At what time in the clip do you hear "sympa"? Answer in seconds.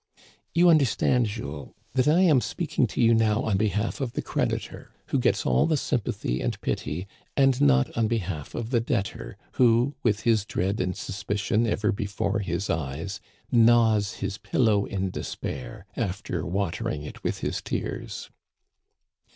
5.75-6.11